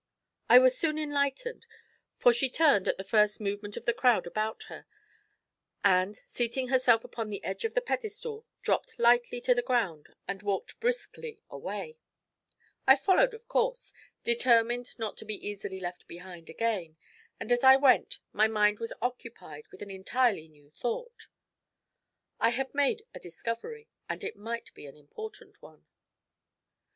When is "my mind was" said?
18.33-18.93